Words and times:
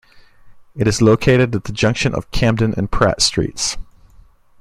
It 0.73 0.87
is 0.87 0.99
located 0.99 1.53
at 1.53 1.65
the 1.65 1.71
junction 1.71 2.15
of 2.15 2.31
Camden 2.31 2.73
and 2.75 2.89
Pratt 2.91 3.21
Streets. 3.21 3.77